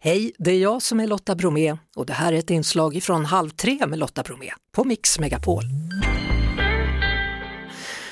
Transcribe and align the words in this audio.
Hej, 0.00 0.32
det 0.38 0.50
är 0.50 0.58
jag 0.58 0.82
som 0.82 1.00
är 1.00 1.06
Lotta 1.06 1.34
Bromé 1.34 1.76
och 1.96 2.06
det 2.06 2.12
här 2.12 2.32
är 2.32 2.38
ett 2.38 2.50
inslag 2.50 3.02
från 3.02 3.24
Halv 3.24 3.50
tre 3.50 3.86
med 3.86 3.98
Lotta 3.98 4.22
Bromé 4.22 4.50
på 4.72 4.84
Mix 4.84 5.18
Megapol. 5.18 5.62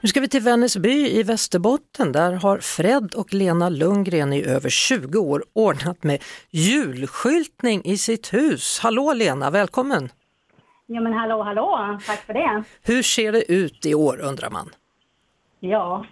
Nu 0.00 0.08
ska 0.08 0.20
vi 0.20 0.28
till 0.28 0.40
Vännäsby 0.40 1.10
i 1.10 1.22
Västerbotten. 1.22 2.12
Där 2.12 2.32
har 2.32 2.58
Fred 2.58 3.14
och 3.14 3.34
Lena 3.34 3.68
Lundgren 3.68 4.32
i 4.32 4.44
över 4.44 4.68
20 4.70 5.18
år 5.18 5.44
ordnat 5.52 6.02
med 6.02 6.22
julskyltning 6.50 7.84
i 7.84 7.98
sitt 7.98 8.32
hus. 8.32 8.80
Hallå 8.82 9.12
Lena, 9.12 9.50
välkommen! 9.50 10.08
Ja 10.86 11.00
men 11.00 11.12
hallå 11.12 11.42
hallå, 11.42 11.98
tack 12.06 12.26
för 12.26 12.34
det. 12.34 12.64
Hur 12.82 13.02
ser 13.02 13.32
det 13.32 13.52
ut 13.52 13.86
i 13.86 13.94
år 13.94 14.20
undrar 14.20 14.50
man? 14.50 14.70
Ja, 15.60 16.06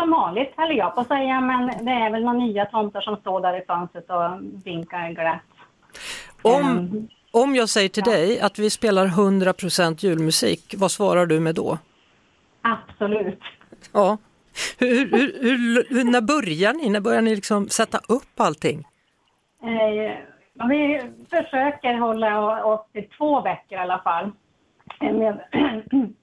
som 0.00 0.10
vanligt 0.10 0.52
höll 0.56 0.76
jag 0.76 0.94
på 0.94 1.00
att 1.00 1.08
säga, 1.08 1.40
men 1.40 1.66
det 1.66 1.90
är 1.90 2.10
väl 2.10 2.24
några 2.24 2.38
nya 2.38 2.64
tomtar 2.64 3.00
som 3.00 3.16
står 3.16 3.40
där 3.40 3.62
i 3.62 3.64
fönstret 3.66 4.10
och 4.10 4.64
vinkar 4.64 5.10
glatt. 5.10 5.40
Om, 6.42 6.62
Ehm, 6.62 7.08
om 7.30 7.54
jag 7.54 7.68
säger 7.68 7.88
till 7.88 8.02
ja. 8.06 8.12
dig 8.12 8.40
att 8.40 8.58
vi 8.58 8.70
spelar 8.70 9.06
100% 9.06 10.04
julmusik, 10.04 10.74
vad 10.78 10.90
svarar 10.90 11.26
du 11.26 11.40
med 11.40 11.54
då? 11.54 11.78
absolut. 12.62 13.40
Ja. 13.92 14.18
Hur, 14.78 15.10
hur, 15.42 15.94
hur, 15.94 16.04
när 16.04 16.20
börjar 16.20 16.72
ni? 16.72 16.88
När 16.88 17.00
börjar 17.00 17.22
ni 17.22 17.34
liksom 17.34 17.68
sätta 17.68 17.98
upp 18.08 18.40
allting? 18.40 18.84
Eh, 19.62 20.16
vi 20.68 21.00
försöker 21.30 21.94
hålla 21.94 22.64
oss 22.64 22.80
till 22.92 23.08
två 23.18 23.40
veckor 23.40 23.78
i 23.78 23.80
alla 23.80 23.98
fall 23.98 24.30
eh, 25.00 25.12
med 25.12 25.40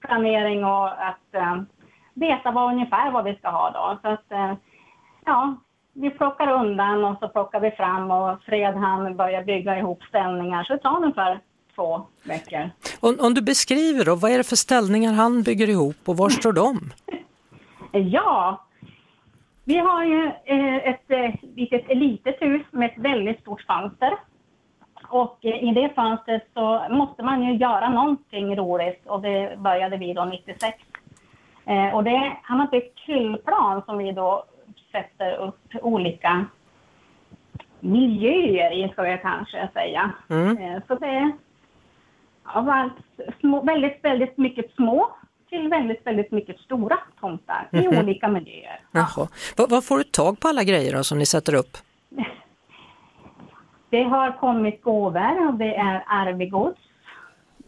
planering 0.00 0.64
och 0.64 0.88
att 0.88 1.34
eh, 1.34 1.62
veta 2.16 2.50
vad 2.50 2.72
ungefär 2.72 3.10
vad 3.10 3.24
vi 3.24 3.34
ska 3.34 3.48
ha 3.48 3.70
då. 3.70 3.98
Så 4.02 4.08
att, 4.08 4.32
eh, 4.32 4.54
ja, 5.24 5.56
vi 5.92 6.10
plockar 6.10 6.48
undan 6.52 7.04
och 7.04 7.18
så 7.20 7.28
plockar 7.28 7.60
vi 7.60 7.70
fram 7.70 8.10
och 8.10 8.42
Fred 8.42 8.74
han 8.74 9.16
börjar 9.16 9.44
bygga 9.44 9.78
ihop 9.78 10.02
ställningar 10.02 10.64
så 10.64 10.72
det 10.72 10.78
tar 10.78 10.96
ungefär 10.96 11.40
två 11.74 12.06
veckor. 12.24 12.70
Om, 13.00 13.16
om 13.20 13.34
du 13.34 13.42
beskriver 13.42 14.04
då, 14.04 14.14
vad 14.14 14.30
är 14.30 14.38
det 14.38 14.48
för 14.48 14.56
ställningar 14.56 15.12
han 15.12 15.42
bygger 15.42 15.68
ihop 15.68 15.96
och 16.04 16.16
var 16.16 16.28
står 16.28 16.52
de? 16.52 16.80
Ja, 17.92 18.66
vi 19.64 19.78
har 19.78 20.04
ju 20.04 20.26
eh, 20.44 20.76
ett 20.76 21.10
eh, 21.10 21.34
litet 21.56 21.96
litet 21.96 22.42
hus 22.42 22.62
med 22.70 22.90
ett 22.90 22.98
väldigt 22.98 23.40
stort 23.40 23.62
fönster. 23.62 24.12
Och 25.08 25.38
i 25.42 25.70
det 25.74 25.92
fönstret 25.94 26.48
så 26.54 26.86
måste 26.90 27.22
man 27.22 27.42
ju 27.42 27.56
göra 27.56 27.88
någonting 27.88 28.56
roligt 28.56 29.06
och 29.06 29.22
det 29.22 29.58
började 29.58 29.96
vi 29.96 30.12
då 30.12 30.24
96. 30.24 30.78
Eh, 31.66 31.94
och 31.94 32.04
det, 32.04 32.36
han 32.42 32.60
har 32.60 32.66
byggt 32.66 32.98
kryllplan 32.98 33.82
som 33.86 33.98
vi 33.98 34.12
då 34.12 34.44
sätter 34.92 35.36
upp 35.36 35.60
olika 35.82 36.44
miljöer 37.80 38.72
i, 38.84 38.88
ska 38.92 39.06
jag 39.08 39.22
kanske 39.22 39.68
säga. 39.72 40.10
Mm. 40.30 40.58
Eh, 40.58 40.82
så 40.88 40.94
det 40.94 41.06
är 41.06 41.32
av 42.44 42.68
allt 42.68 42.92
små, 43.40 43.62
väldigt, 43.62 44.04
väldigt 44.04 44.36
mycket 44.38 44.74
små 44.74 45.10
till 45.48 45.68
väldigt, 45.68 46.06
väldigt 46.06 46.30
mycket 46.30 46.60
stora 46.60 46.98
tomtar 47.20 47.68
i 47.72 47.76
Mhm. 47.88 47.98
olika 47.98 48.28
miljöer. 48.28 48.80
Jaha. 48.92 49.28
Var 49.56 49.80
får 49.80 49.98
du 49.98 50.04
tag 50.04 50.40
på 50.40 50.48
alla 50.48 50.64
grejer 50.64 50.92
då, 50.96 51.04
som 51.04 51.18
ni 51.18 51.26
sätter 51.26 51.54
upp? 51.54 51.76
Det 53.90 54.02
har 54.02 54.32
kommit 54.40 54.82
gåvor 54.82 55.48
och 55.48 55.54
det 55.54 55.74
är 55.76 56.04
arvegods. 56.06 56.80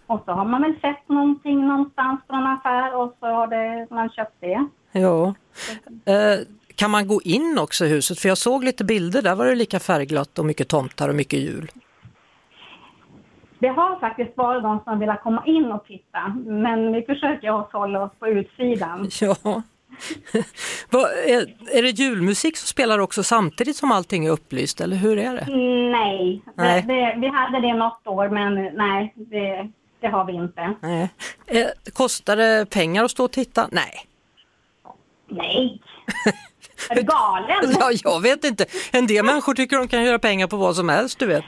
Och 0.09 0.23
så 0.25 0.33
har 0.33 0.45
man 0.45 0.63
väl 0.63 0.75
sett 0.81 1.09
någonting 1.09 1.67
någonstans 1.67 2.21
en 2.29 2.47
affär 2.47 2.97
och 2.97 3.17
så 3.21 3.27
har 3.27 3.47
det, 3.47 3.87
man 3.91 4.11
köpt 4.11 4.37
det. 4.41 4.67
Ja. 4.93 5.35
Eh, 6.05 6.39
kan 6.75 6.91
man 6.91 7.09
gå 7.09 7.21
in 7.25 7.59
också 7.61 7.85
i 7.85 7.89
huset? 7.89 8.19
För 8.19 8.29
jag 8.29 8.39
såg 8.39 8.65
lite 8.65 8.85
bilder, 8.85 9.23
där 9.23 9.35
var 9.35 9.47
det 9.47 9.55
lika 9.55 9.81
färgglatt 9.81 10.39
och 10.39 10.47
mycket 10.47 10.69
tomtar 10.69 11.09
och 11.09 11.15
mycket 11.15 11.39
jul. 11.39 11.71
Det 13.59 13.69
har 13.69 14.01
faktiskt 14.01 14.37
varit 14.37 14.63
de 14.63 14.81
som 14.85 14.99
vill 14.99 15.13
komma 15.23 15.43
in 15.47 15.73
och 15.73 15.85
titta, 15.85 16.29
men 16.47 16.93
vi 16.93 17.03
försöker 17.03 17.51
oss 17.51 17.73
hålla 17.73 18.03
oss 18.03 18.13
på 18.19 18.29
utsidan. 18.29 19.09
Ja. 19.21 19.63
Är 21.73 21.83
det 21.83 21.91
julmusik 21.91 22.57
som 22.57 22.67
spelar 22.67 22.99
också 22.99 23.23
samtidigt 23.23 23.77
som 23.77 23.93
allting 23.93 24.27
är 24.27 24.31
upplyst 24.31 24.81
eller 24.81 24.97
hur 24.97 25.19
är 25.19 25.35
det? 25.35 25.47
Nej, 25.91 26.43
Nej. 26.55 26.83
Det, 26.83 26.95
det, 26.95 27.15
vi 27.19 27.29
hade 27.29 27.61
det 27.61 27.75
något 27.75 28.07
år, 28.07 28.29
men 28.29 28.55
nej, 28.55 29.13
det, 29.17 29.71
det 30.01 30.09
har 30.09 30.25
vi 30.25 30.33
inte. 30.33 30.75
Nej. 30.83 31.09
Eh, 31.47 31.67
kostar 31.93 32.37
det 32.37 32.67
pengar 32.71 33.05
att 33.05 33.11
stå 33.11 33.25
och 33.25 33.33
titta? 33.33 33.69
Nej. 33.73 33.93
Nej! 35.29 35.81
Är 36.91 36.95
du 36.95 37.03
galen? 37.03 37.77
Ja, 37.81 37.91
jag 38.05 38.21
vet 38.23 38.45
inte. 38.45 38.65
En 38.93 39.07
del 39.07 39.25
människor 39.25 39.55
tycker 39.55 39.77
de 39.79 39.89
kan 39.89 40.05
göra 40.05 40.19
pengar 40.19 40.47
på 40.47 40.57
vad 40.57 40.77
som 40.77 40.89
helst, 40.89 41.19
du 41.19 41.27
vet. 41.27 41.45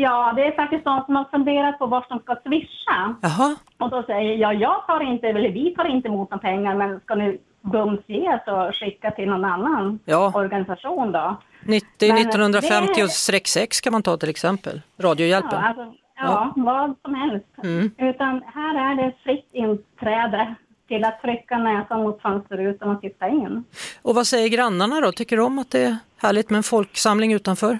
Ja, 0.00 0.32
det 0.36 0.42
är 0.46 0.56
faktiskt 0.56 0.84
de 0.84 1.02
som 1.06 1.16
har 1.16 1.24
funderat 1.24 1.78
på 1.78 1.86
vad 1.86 2.06
som 2.06 2.18
ska 2.18 2.36
swisha. 2.44 3.14
Jaha, 3.22 3.56
Och 3.78 3.90
då 3.90 4.02
säger 4.02 4.34
jag, 4.36 4.54
jag 4.54 4.86
tar 4.86 5.00
inte, 5.12 5.26
eller 5.28 5.48
vi 5.48 5.74
tar 5.74 5.84
inte 5.84 6.08
emot 6.08 6.30
några 6.30 6.42
pengar, 6.42 6.74
men 6.74 7.00
ska 7.00 7.14
ni 7.14 7.38
bums 7.60 8.00
ge 8.06 8.28
och 8.46 8.74
skicka 8.76 9.10
till 9.10 9.28
någon 9.28 9.44
annan 9.44 9.98
Ja. 10.04 10.32
organisation 10.34 11.12
då? 11.12 11.36
90 11.64 11.88
Men 12.08 12.16
1950 12.16 12.92
det- 12.96 13.04
och 13.04 13.10
streck 13.10 13.46
6 13.46 13.80
kan 13.80 13.92
man 13.92 14.02
ta 14.02 14.16
till 14.16 14.28
exempel. 14.30 14.80
Radiohjälpen. 15.00 15.50
Ja, 15.62 15.68
alltså, 15.68 15.94
ja, 16.24 16.52
vad 16.56 16.94
som 17.02 17.14
helst. 17.14 17.46
Mm. 17.62 17.90
Utan 17.98 18.42
här 18.54 18.92
är 18.92 18.94
det 19.02 19.12
fritt 19.24 19.48
inträde 19.52 20.54
till 20.88 21.04
att 21.04 21.22
trycka 21.22 21.58
näsan 21.58 22.02
mot 22.02 22.22
fönsterrutan 22.22 22.90
och 22.90 23.00
titta 23.00 23.28
in. 23.28 23.64
Och 24.02 24.14
vad 24.14 24.26
säger 24.26 24.48
grannarna 24.48 25.00
då? 25.00 25.12
Tycker 25.12 25.36
de 25.36 25.58
att 25.58 25.70
det 25.70 25.84
är 25.84 25.96
härligt 26.16 26.50
med 26.50 26.56
en 26.56 26.62
folksamling 26.62 27.32
utanför? 27.32 27.78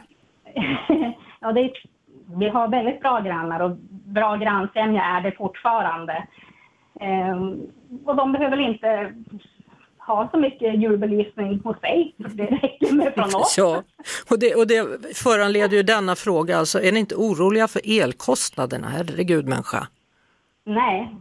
ja, 1.41 1.53
det 1.53 1.61
är, 1.61 1.73
vi 2.39 2.49
har 2.49 2.69
väldigt 2.69 3.01
bra 3.01 3.21
grannar 3.21 3.61
och 3.61 3.77
bra 3.89 4.37
grannsämja 4.37 5.03
är 5.03 5.21
det 5.21 5.33
fortfarande. 5.33 6.27
Ehm, 7.01 7.61
och 8.05 8.17
de 8.17 8.33
behöver 8.33 8.61
inte 8.61 9.15
ha 10.07 10.29
så 10.31 10.39
mycket 10.39 10.81
julbelysning 10.83 11.61
hos 11.65 11.81
sig. 11.81 12.15
Det 12.17 12.45
räcker 12.47 12.93
med 12.95 13.15
från 13.15 13.35
oss. 13.35 13.55
Ja, 13.59 13.83
och 14.31 14.39
det, 14.39 14.55
och 14.55 14.67
det 14.67 14.87
föranleder 15.17 15.77
ju 15.77 15.83
denna 15.83 16.17
fråga, 16.17 16.59
alltså 16.59 16.83
är 16.83 16.93
ni 16.93 17.01
inte 17.01 17.15
oroliga 17.15 17.69
för 17.69 17.81
elkostnaderna? 17.85 18.89
Herregud 18.89 19.47
människa. 19.47 19.89
Nej, 20.65 21.17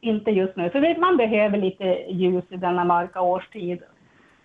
inte 0.00 0.30
just 0.30 0.56
nu. 0.56 0.70
För 0.70 1.00
man 1.00 1.16
behöver 1.16 1.58
lite 1.58 1.84
ljus 2.10 2.44
i 2.48 2.56
denna 2.56 2.84
mörka 2.84 3.20
årstid. 3.20 3.78
Och, 3.82 3.88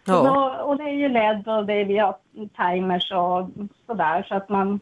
Ja. 0.05 0.23
då, 0.23 0.63
och 0.63 0.77
det 0.77 0.83
är 0.83 0.93
ju 0.93 1.09
LED 1.09 1.47
och 1.47 1.65
det 1.65 1.73
är, 1.73 1.85
vi 1.85 1.97
har 1.97 2.15
timers 2.57 3.11
och 3.11 3.49
sådär. 3.85 4.25
Så 4.27 4.35
att 4.35 4.49
man 4.49 4.79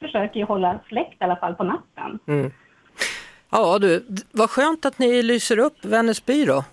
försöker 0.00 0.40
ju 0.40 0.44
hålla 0.46 0.78
släckt 0.88 1.20
i 1.20 1.24
alla 1.24 1.36
fall 1.36 1.54
på 1.54 1.64
natten. 1.64 2.18
Mm. 2.26 2.50
Ja 3.50 3.78
du, 3.78 4.06
vad 4.32 4.50
skönt 4.50 4.86
att 4.86 4.98
ni 4.98 5.22
lyser 5.22 5.58
upp 5.58 5.84
Vännäsby 5.84 6.44
då. 6.44 6.64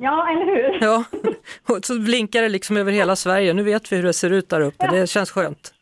Ja, 0.00 0.28
eller 0.30 0.46
hur? 0.46 0.78
Ja, 0.86 1.04
och 1.68 1.84
så 1.84 1.98
blinkar 2.00 2.42
det 2.42 2.48
liksom 2.48 2.76
över 2.76 2.92
hela 2.92 3.16
Sverige. 3.16 3.52
Nu 3.52 3.62
vet 3.62 3.92
vi 3.92 3.96
hur 3.96 4.02
det 4.02 4.12
ser 4.12 4.30
ut 4.30 4.48
där 4.48 4.60
uppe, 4.60 4.86
det 4.86 5.06
känns 5.06 5.30
skönt. 5.30 5.74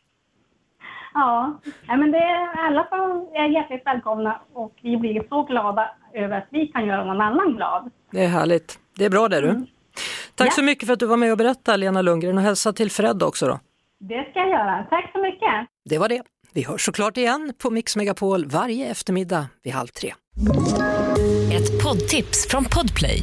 Ja, 1.15 1.61
Nej, 1.89 1.99
men 1.99 2.11
det 2.11 2.19
är, 2.19 2.67
alla 2.67 2.85
fall 2.85 3.11
är 3.35 3.49
hjärtligt 3.49 3.83
välkomna 3.87 4.41
och 4.53 4.73
vi 4.83 4.97
blir 4.97 5.23
så 5.29 5.43
glada 5.43 5.91
över 6.15 6.39
att 6.39 6.47
vi 6.51 6.67
kan 6.67 6.87
göra 6.87 7.05
någon 7.05 7.21
annan 7.21 7.57
glad. 7.57 7.91
Det 8.11 8.25
är 8.25 8.29
härligt. 8.29 8.79
Det 8.97 9.05
är 9.05 9.11
bra 9.11 9.29
det 9.29 9.41
du. 9.41 9.67
Tack 10.35 10.47
Ja. 10.47 10.51
så 10.51 10.63
mycket 10.63 10.87
för 10.87 10.93
att 10.93 10.99
du 11.01 11.07
var 11.07 11.17
med 11.17 11.33
och 11.33 11.39
berättade 11.39 11.77
Lena 11.79 12.03
Lundgren 12.03 12.37
och 12.39 12.45
hälsa 12.45 12.73
till 12.73 12.91
Fred 12.91 13.23
också 13.23 13.47
då. 13.47 13.61
Det 14.01 14.31
ska 14.31 14.39
jag 14.41 14.49
göra. 14.49 14.87
Tack 14.91 15.13
så 15.13 15.19
mycket. 15.23 15.67
Det 15.91 15.99
var 15.99 16.09
det. 16.09 16.23
Vi 16.53 16.63
hörs 16.65 16.85
såklart 16.85 17.17
igen 17.17 17.53
på 17.63 17.71
Mix 17.71 17.97
Megapol 17.97 18.47
varje 18.47 18.87
eftermiddag 18.91 19.47
vid 19.65 19.73
halv 19.73 19.87
tre. 19.89 20.15
Ett 21.53 21.83
poddtips 21.85 22.49
från 22.51 22.65
Podplay. 22.65 23.23